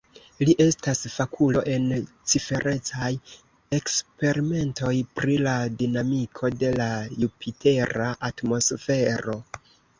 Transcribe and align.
Li 0.47 0.53
estas 0.63 1.01
fakulo 1.15 1.61
en 1.73 1.83
ciferecaj 2.33 3.11
eksperimentoj 3.81 4.95
pri 5.21 5.39
la 5.51 5.55
dinamiko 5.85 6.53
de 6.65 6.75
la 6.83 6.91
jupitera 7.23 8.13
atmosfero. 8.35 9.41